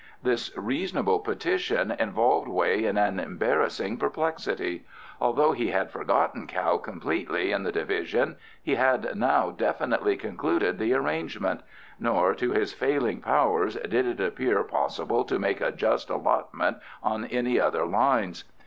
This 0.23 0.49
reasonable 0.57 1.19
petition 1.19 1.91
involved 1.91 2.47
Wei 2.47 2.85
in 2.85 2.97
an 2.97 3.19
embarrassing 3.19 3.97
perplexity. 3.97 4.83
Although 5.21 5.51
he 5.51 5.67
had 5.67 5.91
forgotten 5.91 6.47
Kao 6.47 6.77
completely 6.77 7.51
in 7.51 7.61
the 7.61 7.71
division, 7.71 8.37
he 8.63 8.73
had 8.73 9.13
now 9.15 9.51
definitely 9.51 10.17
concluded 10.17 10.79
the 10.79 10.95
arrangement; 10.95 11.61
nor, 11.99 12.33
to 12.33 12.49
his 12.51 12.73
failing 12.73 13.21
powers, 13.21 13.75
did 13.75 14.07
it 14.07 14.19
appear 14.19 14.63
possible 14.63 15.23
to 15.23 15.37
make 15.37 15.61
a 15.61 15.71
just 15.71 16.09
allotment 16.09 16.77
on 17.03 17.25
any 17.25 17.59
other 17.59 17.85
lines. 17.85 18.43